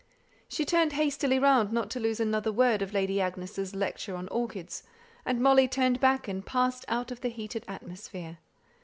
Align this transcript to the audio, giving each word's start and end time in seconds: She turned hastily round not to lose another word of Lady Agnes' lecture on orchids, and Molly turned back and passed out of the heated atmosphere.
She 0.47 0.65
turned 0.65 0.93
hastily 0.93 1.37
round 1.37 1.71
not 1.71 1.91
to 1.91 1.99
lose 1.99 2.19
another 2.19 2.51
word 2.51 2.81
of 2.81 2.91
Lady 2.91 3.21
Agnes' 3.21 3.75
lecture 3.75 4.15
on 4.15 4.27
orchids, 4.29 4.81
and 5.27 5.39
Molly 5.39 5.67
turned 5.67 5.99
back 5.99 6.27
and 6.27 6.43
passed 6.43 6.85
out 6.87 7.11
of 7.11 7.21
the 7.21 7.29
heated 7.29 7.63
atmosphere. 7.67 8.39